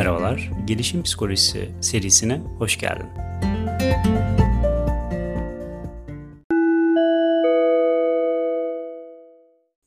Merhabalar, 0.00 0.50
Gelişim 0.66 1.02
Psikolojisi 1.02 1.70
serisine 1.80 2.36
hoş 2.58 2.78
geldin. 2.78 3.06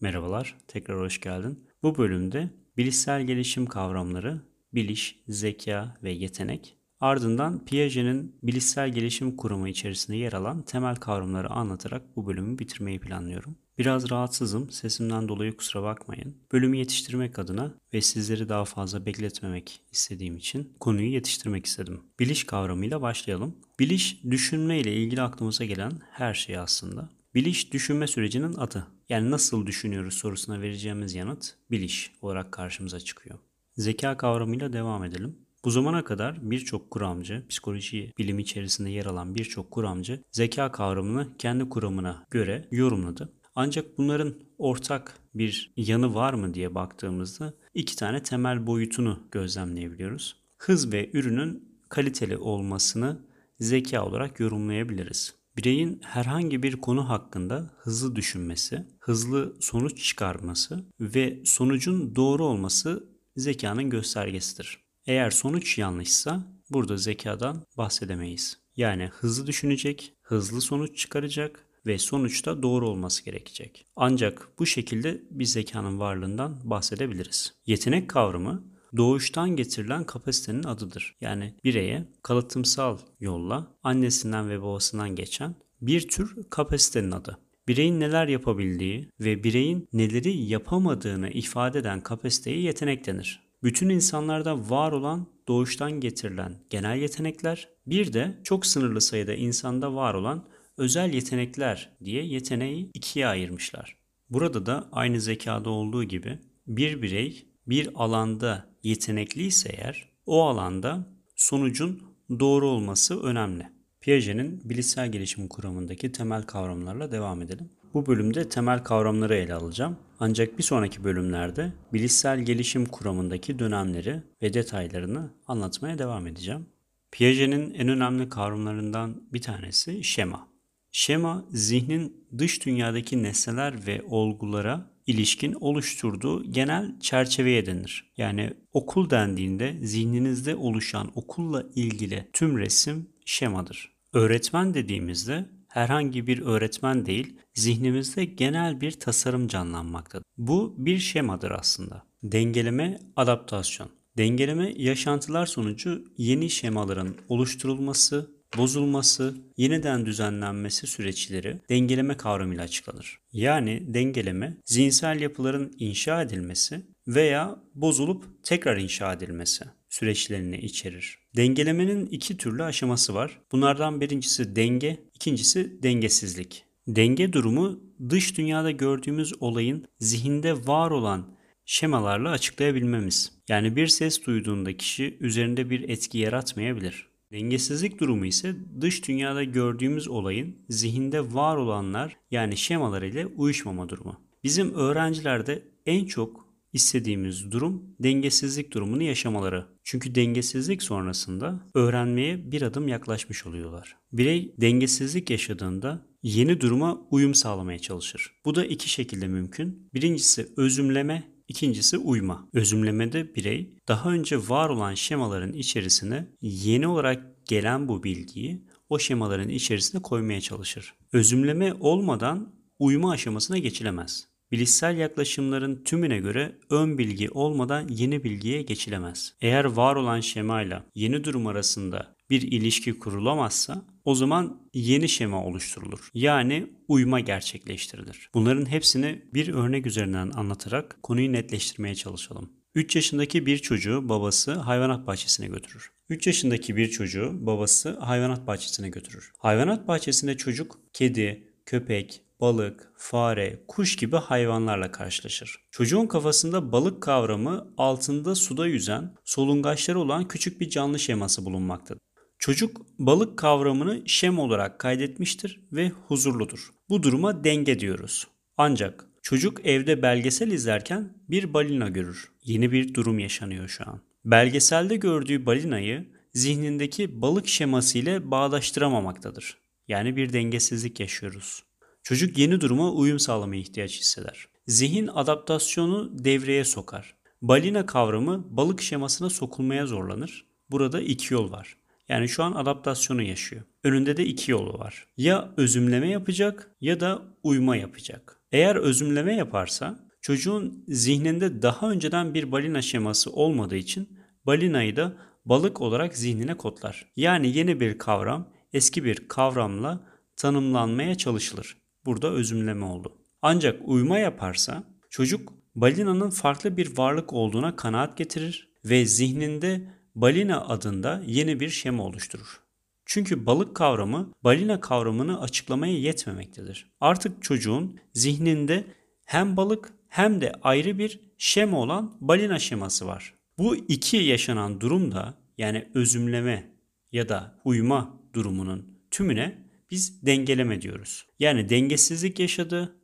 Merhabalar, 0.01 0.57
tekrar 0.67 0.99
hoş 0.99 1.21
geldin. 1.21 1.67
Bu 1.83 1.97
bölümde 1.97 2.49
bilişsel 2.77 3.21
gelişim 3.21 3.65
kavramları, 3.65 4.41
biliş, 4.73 5.19
zeka 5.27 5.97
ve 6.03 6.11
yetenek 6.11 6.77
Ardından 6.99 7.65
Piaget'in 7.65 8.35
bilişsel 8.43 8.89
gelişim 8.89 9.35
kurumu 9.35 9.67
içerisinde 9.67 10.17
yer 10.17 10.33
alan 10.33 10.61
temel 10.61 10.95
kavramları 10.95 11.49
anlatarak 11.49 12.15
bu 12.15 12.27
bölümü 12.27 12.59
bitirmeyi 12.59 12.99
planlıyorum. 12.99 13.55
Biraz 13.77 14.09
rahatsızım, 14.11 14.71
sesimden 14.71 15.27
dolayı 15.27 15.57
kusura 15.57 15.83
bakmayın. 15.83 16.35
Bölümü 16.51 16.77
yetiştirmek 16.77 17.39
adına 17.39 17.73
ve 17.93 18.01
sizleri 18.01 18.49
daha 18.49 18.65
fazla 18.65 19.05
bekletmemek 19.05 19.81
istediğim 19.91 20.37
için 20.37 20.73
konuyu 20.79 21.11
yetiştirmek 21.11 21.65
istedim. 21.65 22.01
Biliş 22.19 22.43
kavramıyla 22.43 23.01
başlayalım. 23.01 23.55
Biliş, 23.79 24.23
düşünme 24.31 24.79
ile 24.79 24.93
ilgili 24.93 25.21
aklımıza 25.21 25.65
gelen 25.65 25.91
her 26.11 26.33
şey 26.33 26.57
aslında. 26.57 27.09
Biliş, 27.35 27.73
düşünme 27.73 28.07
sürecinin 28.07 28.53
adı. 28.53 28.87
Yani 29.09 29.31
nasıl 29.31 29.65
düşünüyoruz 29.65 30.13
sorusuna 30.13 30.61
vereceğimiz 30.61 31.15
yanıt 31.15 31.55
biliş 31.71 32.11
olarak 32.21 32.51
karşımıza 32.51 32.99
çıkıyor. 32.99 33.39
Zeka 33.77 34.17
kavramıyla 34.17 34.73
devam 34.73 35.03
edelim. 35.03 35.37
Bu 35.65 35.71
zamana 35.71 36.03
kadar 36.03 36.51
birçok 36.51 36.91
kuramcı, 36.91 37.43
psikoloji 37.49 38.13
bilimi 38.17 38.41
içerisinde 38.41 38.89
yer 38.89 39.05
alan 39.05 39.35
birçok 39.35 39.71
kuramcı 39.71 40.23
zeka 40.31 40.71
kavramını 40.71 41.27
kendi 41.37 41.69
kuramına 41.69 42.25
göre 42.31 42.67
yorumladı. 42.71 43.33
Ancak 43.55 43.97
bunların 43.97 44.35
ortak 44.57 45.17
bir 45.33 45.73
yanı 45.77 46.15
var 46.15 46.33
mı 46.33 46.53
diye 46.53 46.75
baktığımızda 46.75 47.53
iki 47.73 47.95
tane 47.95 48.23
temel 48.23 48.67
boyutunu 48.67 49.19
gözlemleyebiliyoruz. 49.31 50.35
Hız 50.57 50.93
ve 50.93 51.09
ürünün 51.13 51.79
kaliteli 51.89 52.37
olmasını 52.37 53.19
zeka 53.59 54.05
olarak 54.05 54.39
yorumlayabiliriz. 54.39 55.35
Bireyin 55.57 55.99
herhangi 56.03 56.63
bir 56.63 56.81
konu 56.81 57.09
hakkında 57.09 57.71
hızlı 57.77 58.15
düşünmesi, 58.15 58.87
hızlı 58.99 59.55
sonuç 59.59 60.03
çıkarması 60.03 60.85
ve 60.99 61.41
sonucun 61.45 62.15
doğru 62.15 62.45
olması 62.45 63.03
zekanın 63.35 63.89
göstergesidir. 63.89 64.79
Eğer 65.05 65.31
sonuç 65.31 65.77
yanlışsa 65.77 66.43
burada 66.69 66.97
zekadan 66.97 67.65
bahsedemeyiz. 67.77 68.57
Yani 68.75 69.09
hızlı 69.13 69.47
düşünecek, 69.47 70.13
hızlı 70.21 70.61
sonuç 70.61 70.97
çıkaracak 70.97 71.65
ve 71.85 71.97
sonuçta 71.97 72.63
doğru 72.63 72.89
olması 72.89 73.25
gerekecek. 73.25 73.85
Ancak 73.95 74.47
bu 74.59 74.65
şekilde 74.65 75.21
bir 75.31 75.45
zekanın 75.45 75.99
varlığından 75.99 76.59
bahsedebiliriz. 76.63 77.53
Yetenek 77.65 78.09
kavramı 78.09 78.63
doğuştan 78.97 79.49
getirilen 79.49 80.03
kapasitenin 80.03 80.63
adıdır. 80.63 81.15
Yani 81.21 81.53
bireye 81.63 82.07
kalıtımsal 82.23 82.97
yolla 83.19 83.67
annesinden 83.83 84.49
ve 84.49 84.61
babasından 84.61 85.15
geçen 85.15 85.55
bir 85.81 86.07
tür 86.07 86.35
kapasitenin 86.49 87.11
adı. 87.11 87.37
Bireyin 87.67 87.99
neler 87.99 88.27
yapabildiği 88.27 89.09
ve 89.19 89.43
bireyin 89.43 89.87
neleri 89.93 90.37
yapamadığını 90.37 91.29
ifade 91.29 91.79
eden 91.79 92.01
kapasiteye 92.01 92.59
yetenek 92.59 93.07
denir 93.07 93.43
bütün 93.63 93.89
insanlarda 93.89 94.69
var 94.69 94.91
olan 94.91 95.27
doğuştan 95.47 95.91
getirilen 95.91 96.55
genel 96.69 96.97
yetenekler, 96.97 97.69
bir 97.87 98.13
de 98.13 98.37
çok 98.43 98.65
sınırlı 98.65 99.01
sayıda 99.01 99.33
insanda 99.33 99.95
var 99.95 100.13
olan 100.13 100.45
özel 100.77 101.13
yetenekler 101.13 101.89
diye 102.05 102.23
yeteneği 102.23 102.89
ikiye 102.93 103.27
ayırmışlar. 103.27 103.97
Burada 104.29 104.65
da 104.65 104.89
aynı 104.91 105.21
zekada 105.21 105.69
olduğu 105.69 106.03
gibi 106.03 106.39
bir 106.67 107.01
birey 107.01 107.45
bir 107.67 107.89
alanda 107.95 108.65
yetenekliyse 108.83 109.69
eğer 109.69 110.09
o 110.25 110.43
alanda 110.43 111.07
sonucun 111.35 112.03
doğru 112.39 112.67
olması 112.67 113.23
önemli. 113.23 113.69
Piaget'in 114.01 114.69
bilişsel 114.69 115.11
gelişim 115.11 115.47
kuramındaki 115.47 116.11
temel 116.11 116.43
kavramlarla 116.43 117.11
devam 117.11 117.41
edelim. 117.41 117.69
Bu 117.93 118.05
bölümde 118.05 118.49
temel 118.49 118.83
kavramları 118.83 119.35
ele 119.35 119.53
alacağım. 119.53 119.97
Ancak 120.19 120.57
bir 120.57 120.63
sonraki 120.63 121.03
bölümlerde 121.03 121.73
bilişsel 121.93 122.39
gelişim 122.39 122.85
kuramındaki 122.85 123.59
dönemleri 123.59 124.23
ve 124.41 124.53
detaylarını 124.53 125.29
anlatmaya 125.47 125.99
devam 125.99 126.27
edeceğim. 126.27 126.65
Piaget'in 127.11 127.73
en 127.73 127.87
önemli 127.87 128.29
kavramlarından 128.29 129.21
bir 129.33 129.41
tanesi 129.41 130.03
şema. 130.03 130.52
Şema, 130.95 131.45
zihnin 131.49 132.27
dış 132.37 132.65
dünyadaki 132.65 133.23
nesneler 133.23 133.87
ve 133.87 134.01
olgulara 134.07 134.89
ilişkin 135.07 135.53
oluşturduğu 135.53 136.51
genel 136.51 136.99
çerçeveye 136.99 137.65
denir. 137.65 138.11
Yani 138.17 138.53
okul 138.73 139.09
dendiğinde 139.09 139.77
zihninizde 139.81 140.55
oluşan 140.55 141.11
okulla 141.15 141.63
ilgili 141.75 142.27
tüm 142.33 142.57
resim 142.57 143.09
şemadır. 143.25 143.91
Öğretmen 144.13 144.73
dediğimizde 144.73 145.49
herhangi 145.67 146.27
bir 146.27 146.41
öğretmen 146.41 147.05
değil, 147.05 147.35
zihnimizde 147.53 148.25
genel 148.25 148.81
bir 148.81 148.91
tasarım 148.91 149.47
canlanmaktadır. 149.47 150.25
Bu 150.37 150.75
bir 150.77 150.97
şemadır 150.97 151.51
aslında. 151.51 152.03
Dengeleme, 152.23 152.99
adaptasyon. 153.15 153.89
Dengeleme 154.17 154.73
yaşantılar 154.77 155.45
sonucu 155.45 156.05
yeni 156.17 156.49
şemaların 156.49 157.15
oluşturulması, 157.29 158.31
bozulması, 158.57 159.35
yeniden 159.57 160.05
düzenlenmesi 160.05 160.87
süreçleri 160.87 161.59
dengeleme 161.69 162.17
kavramıyla 162.17 162.63
açıklanır. 162.63 163.19
Yani 163.33 163.93
dengeleme 163.93 164.57
zihinsel 164.65 165.21
yapıların 165.21 165.73
inşa 165.79 166.21
edilmesi 166.21 166.81
veya 167.07 167.59
bozulup 167.75 168.43
tekrar 168.43 168.77
inşa 168.77 169.13
edilmesi 169.13 169.65
süreçlerini 169.89 170.57
içerir. 170.57 171.19
Dengelemenin 171.35 172.05
iki 172.05 172.37
türlü 172.37 172.63
aşaması 172.63 173.13
var. 173.13 173.39
Bunlardan 173.51 174.01
birincisi 174.01 174.55
denge, 174.55 174.99
ikincisi 175.13 175.83
dengesizlik. 175.83 176.63
Denge 176.87 177.33
durumu 177.33 177.79
dış 178.09 178.37
dünyada 178.37 178.71
gördüğümüz 178.71 179.33
olayın 179.39 179.85
zihinde 179.99 180.67
var 180.67 180.91
olan 180.91 181.25
şemalarla 181.65 182.29
açıklayabilmemiz. 182.29 183.31
Yani 183.49 183.75
bir 183.75 183.87
ses 183.87 184.25
duyduğunda 184.25 184.77
kişi 184.77 185.17
üzerinde 185.19 185.69
bir 185.69 185.89
etki 185.89 186.17
yaratmayabilir. 186.17 187.12
Dengesizlik 187.33 187.99
durumu 187.99 188.25
ise 188.25 188.55
dış 188.81 189.07
dünyada 189.07 189.43
gördüğümüz 189.43 190.07
olayın 190.07 190.55
zihinde 190.69 191.33
var 191.33 191.57
olanlar 191.57 192.17
yani 192.31 192.57
şemalar 192.57 193.01
ile 193.01 193.25
uyuşmama 193.25 193.89
durumu. 193.89 194.21
Bizim 194.43 194.73
öğrencilerde 194.73 195.67
en 195.85 196.05
çok 196.05 196.47
istediğimiz 196.73 197.51
durum 197.51 197.95
dengesizlik 197.99 198.73
durumunu 198.73 199.03
yaşamaları. 199.03 199.65
Çünkü 199.83 200.15
dengesizlik 200.15 200.83
sonrasında 200.83 201.59
öğrenmeye 201.73 202.51
bir 202.51 202.61
adım 202.61 202.87
yaklaşmış 202.87 203.45
oluyorlar. 203.45 203.95
Birey 204.11 204.55
dengesizlik 204.61 205.29
yaşadığında 205.29 206.05
yeni 206.23 206.61
duruma 206.61 207.01
uyum 207.11 207.35
sağlamaya 207.35 207.79
çalışır. 207.79 208.31
Bu 208.45 208.55
da 208.55 208.65
iki 208.65 208.89
şekilde 208.89 209.27
mümkün. 209.27 209.89
Birincisi 209.93 210.49
özümleme, 210.57 211.32
ikincisi 211.47 211.97
uyma. 211.97 212.49
Özümlemede 212.53 213.35
birey 213.35 213.73
daha 213.87 214.09
önce 214.09 214.49
var 214.49 214.69
olan 214.69 214.93
şemaların 214.93 215.53
içerisine 215.53 216.27
yeni 216.41 216.87
olarak 216.87 217.47
gelen 217.47 217.87
bu 217.87 218.03
bilgiyi 218.03 218.63
o 218.89 218.99
şemaların 218.99 219.49
içerisine 219.49 220.01
koymaya 220.01 220.41
çalışır. 220.41 220.93
Özümleme 221.13 221.73
olmadan 221.73 222.55
uyma 222.79 223.11
aşamasına 223.11 223.57
geçilemez. 223.57 224.32
Bilişsel 224.53 224.97
yaklaşımların 224.97 225.83
tümüne 225.83 226.19
göre 226.19 226.55
ön 226.69 226.97
bilgi 226.97 227.29
olmadan 227.29 227.87
yeni 227.87 228.23
bilgiye 228.23 228.61
geçilemez. 228.61 229.33
Eğer 229.41 229.65
var 229.65 229.95
olan 229.95 230.19
şemayla 230.19 230.85
yeni 230.95 231.23
durum 231.23 231.47
arasında 231.47 232.15
bir 232.29 232.41
ilişki 232.41 232.99
kurulamazsa 232.99 233.85
o 234.05 234.15
zaman 234.15 234.69
yeni 234.73 235.09
şema 235.09 235.45
oluşturulur. 235.45 236.09
Yani 236.13 236.67
uyma 236.87 237.19
gerçekleştirilir. 237.19 238.29
Bunların 238.33 238.65
hepsini 238.65 239.21
bir 239.33 239.53
örnek 239.53 239.85
üzerinden 239.85 240.31
anlatarak 240.35 240.97
konuyu 241.03 241.33
netleştirmeye 241.33 241.95
çalışalım. 241.95 242.49
3 242.75 242.95
yaşındaki 242.95 243.45
bir 243.45 243.57
çocuğu 243.57 244.09
babası 244.09 244.53
hayvanat 244.53 245.07
bahçesine 245.07 245.47
götürür. 245.47 245.91
3 246.09 246.27
yaşındaki 246.27 246.75
bir 246.75 246.87
çocuğu 246.87 247.37
babası 247.39 247.99
hayvanat 247.99 248.47
bahçesine 248.47 248.89
götürür. 248.89 249.31
Hayvanat 249.37 249.87
bahçesinde 249.87 250.37
çocuk 250.37 250.79
kedi, 250.93 251.47
köpek, 251.65 252.21
balık, 252.43 252.91
fare, 252.95 253.63
kuş 253.67 253.95
gibi 253.95 254.15
hayvanlarla 254.15 254.91
karşılaşır. 254.91 255.55
Çocuğun 255.71 256.07
kafasında 256.07 256.71
balık 256.71 257.03
kavramı 257.03 257.73
altında 257.77 258.35
suda 258.35 258.67
yüzen, 258.67 259.15
solungaçları 259.23 259.99
olan 259.99 260.27
küçük 260.27 260.61
bir 260.61 260.69
canlı 260.69 260.99
şeması 260.99 261.45
bulunmaktadır. 261.45 262.01
Çocuk 262.39 262.81
balık 262.99 263.37
kavramını 263.37 264.01
şem 264.05 264.39
olarak 264.39 264.79
kaydetmiştir 264.79 265.67
ve 265.71 265.91
huzurludur. 266.07 266.69
Bu 266.89 267.03
duruma 267.03 267.43
denge 267.43 267.79
diyoruz. 267.79 268.27
Ancak 268.57 269.05
çocuk 269.21 269.65
evde 269.65 270.01
belgesel 270.01 270.51
izlerken 270.51 271.13
bir 271.29 271.53
balina 271.53 271.89
görür. 271.89 272.31
Yeni 272.43 272.71
bir 272.71 272.93
durum 272.93 273.19
yaşanıyor 273.19 273.67
şu 273.67 273.89
an. 273.89 274.01
Belgeselde 274.25 274.95
gördüğü 274.95 275.45
balinayı 275.45 276.07
zihnindeki 276.33 277.21
balık 277.21 277.47
şeması 277.47 277.97
ile 277.97 278.31
bağdaştıramamaktadır. 278.31 279.57
Yani 279.87 280.15
bir 280.15 280.33
dengesizlik 280.33 280.99
yaşıyoruz. 280.99 281.63
Çocuk 282.03 282.37
yeni 282.37 282.61
duruma 282.61 282.91
uyum 282.91 283.19
sağlamaya 283.19 283.61
ihtiyaç 283.61 283.99
hisseder. 283.99 284.47
Zihin 284.67 285.07
adaptasyonu 285.07 286.11
devreye 286.23 286.65
sokar 286.65 287.15
balina 287.43 287.85
kavramı 287.85 288.57
balık 288.57 288.81
şemasına 288.81 289.29
sokulmaya 289.29 289.85
zorlanır. 289.85 290.45
Burada 290.71 291.01
iki 291.01 291.33
yol 291.33 291.51
var. 291.51 291.77
Yani 292.09 292.29
şu 292.29 292.43
an 292.43 292.51
adaptasyonu 292.51 293.21
yaşıyor. 293.21 293.61
Önünde 293.83 294.17
de 294.17 294.25
iki 294.25 294.51
yolu 294.51 294.79
var. 294.79 295.07
Ya 295.17 295.53
özümleme 295.57 296.09
yapacak 296.09 296.71
ya 296.81 296.99
da 296.99 297.21
uyma 297.43 297.75
yapacak. 297.75 298.41
Eğer 298.51 298.75
özümleme 298.75 299.35
yaparsa 299.35 299.99
çocuğun 300.21 300.83
zihninde 300.87 301.61
daha 301.61 301.91
önceden 301.91 302.33
bir 302.33 302.51
balina 302.51 302.81
şeması 302.81 303.31
olmadığı 303.31 303.75
için 303.75 304.19
balinayı 304.45 304.95
da 304.95 305.13
balık 305.45 305.81
olarak 305.81 306.17
zihnine 306.17 306.57
kodlar. 306.57 307.05
Yani 307.15 307.57
yeni 307.57 307.79
bir 307.79 307.97
kavram 307.97 308.49
eski 308.73 309.03
bir 309.03 309.27
kavramla 309.27 309.99
tanımlanmaya 310.35 311.15
çalışılır. 311.15 311.77
Burada 312.05 312.31
özümleme 312.31 312.85
oldu. 312.85 313.17
Ancak 313.41 313.81
uyma 313.85 314.19
yaparsa 314.19 314.83
çocuk 315.09 315.53
balinanın 315.75 316.29
farklı 316.29 316.77
bir 316.77 316.97
varlık 316.97 317.33
olduğuna 317.33 317.75
kanaat 317.75 318.17
getirir 318.17 318.69
ve 318.85 319.05
zihninde 319.05 319.81
balina 320.15 320.67
adında 320.67 321.23
yeni 321.25 321.59
bir 321.59 321.69
şema 321.69 322.03
oluşturur. 322.03 322.59
Çünkü 323.05 323.45
balık 323.45 323.75
kavramı 323.75 324.31
balina 324.43 324.79
kavramını 324.79 325.41
açıklamaya 325.41 325.99
yetmemektedir. 325.99 326.91
Artık 326.99 327.43
çocuğun 327.43 327.99
zihninde 328.13 328.83
hem 329.25 329.57
balık 329.57 329.93
hem 330.09 330.41
de 330.41 330.51
ayrı 330.63 330.97
bir 330.97 331.19
şema 331.37 331.79
olan 331.79 332.17
balina 332.21 332.59
şeması 332.59 333.07
var. 333.07 333.33
Bu 333.57 333.75
iki 333.75 334.17
yaşanan 334.17 334.81
durumda 334.81 335.33
yani 335.57 335.87
özümleme 335.93 336.69
ya 337.11 337.29
da 337.29 337.59
uyma 337.65 338.19
durumunun 338.33 338.99
tümüne 339.11 339.57
biz 339.93 340.25
dengeleme 340.25 340.81
diyoruz. 340.81 341.25
Yani 341.39 341.69
dengesizlik 341.69 342.39
yaşadı. 342.39 342.95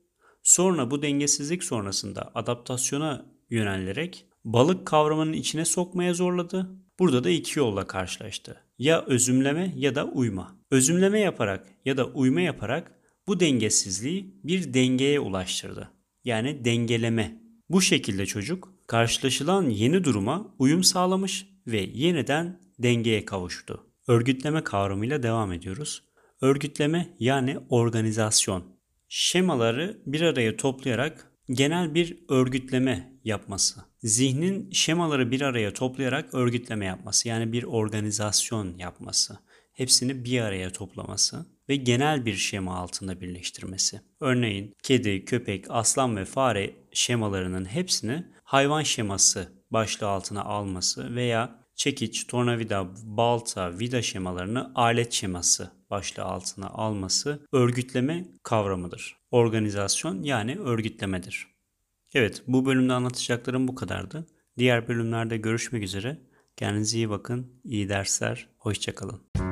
Sonra 0.44 0.92
bu 0.92 1.02
dengesizlik 1.02 1.64
sonrasında 1.64 2.32
adaptasyona 2.36 3.26
yönelerek 3.50 4.26
balık 4.44 4.88
kavramının 4.88 5.34
içine 5.34 5.66
sokmaya 5.66 6.14
zorladı. 6.14 6.70
Burada 7.00 7.24
da 7.24 7.30
iki 7.30 7.60
yolla 7.60 7.88
karşılaştı. 7.88 8.62
Ya 8.78 9.06
özümleme 9.06 9.74
ya 9.76 9.96
da 9.96 10.06
uyma. 10.06 10.56
Özümleme 10.72 11.20
yaparak 11.20 11.68
ya 11.86 11.98
da 11.98 12.06
uyma 12.06 12.42
yaparak 12.42 12.92
bu 13.28 13.40
dengesizliği 13.40 14.40
bir 14.44 14.74
dengeye 14.74 15.20
ulaştırdı. 15.20 15.92
Yani 16.24 16.66
dengeleme. 16.66 17.42
Bu 17.70 17.82
şekilde 17.82 18.26
çocuk 18.26 18.74
karşılaşılan 18.88 19.70
yeni 19.70 20.04
duruma 20.04 20.56
uyum 20.60 20.84
sağlamış 20.84 21.48
ve 21.68 21.90
yeniden 21.94 22.62
dengeye 22.80 23.26
kavuştu. 23.26 23.86
Örgütleme 24.08 24.64
kavramıyla 24.64 25.24
devam 25.24 25.54
ediyoruz. 25.54 26.09
Örgütleme 26.42 27.16
yani 27.20 27.58
organizasyon. 27.70 28.64
Şemaları 29.08 30.02
bir 30.06 30.22
araya 30.22 30.58
toplayarak 30.58 31.32
genel 31.50 31.96
bir 31.96 32.18
örgütleme 32.30 33.14
yapması. 33.24 33.82
Zihnin 34.04 34.72
şemaları 34.72 35.32
bir 35.32 35.42
araya 35.42 35.74
toplayarak 35.74 36.34
örgütleme 36.34 36.86
yapması 36.86 37.28
yani 37.28 37.52
bir 37.52 37.64
organizasyon 37.64 38.78
yapması. 38.78 39.38
Hepsini 39.74 40.26
bir 40.26 40.42
araya 40.42 40.72
toplaması 40.72 41.46
ve 41.70 41.76
genel 41.76 42.26
bir 42.26 42.36
şema 42.36 42.76
altında 42.76 43.22
birleştirmesi. 43.22 44.02
Örneğin 44.20 44.76
kedi, 44.84 45.26
köpek, 45.26 45.66
aslan 45.70 46.18
ve 46.18 46.26
fare 46.26 46.76
şemalarının 46.92 47.66
hepsini 47.66 48.26
hayvan 48.44 48.84
şeması 48.84 49.54
başlığı 49.72 50.08
altına 50.08 50.44
alması 50.44 51.16
veya 51.16 51.60
çekiç, 51.80 52.28
tornavida, 52.28 52.88
balta, 53.04 53.80
vida 53.80 54.02
şemalarını 54.02 54.72
alet 54.76 55.12
şeması 55.14 55.72
başlığı 55.90 56.24
altına 56.24 56.68
alması 56.68 57.48
örgütleme 57.52 58.28
kavramıdır. 58.44 59.18
Organizasyon 59.32 60.24
yani 60.24 60.60
örgütlemedir. 60.60 61.48
Evet 62.14 62.44
bu 62.48 62.66
bölümde 62.66 62.94
anlatacaklarım 62.94 63.68
bu 63.68 63.76
kadardı. 63.76 64.28
Diğer 64.58 64.88
bölümlerde 64.88 65.38
görüşmek 65.38 65.84
üzere. 65.84 66.18
Kendinize 66.58 66.98
iyi 66.98 67.10
bakın, 67.10 67.62
iyi 67.64 67.90
dersler, 67.90 68.48
hoşçakalın. 68.58 69.49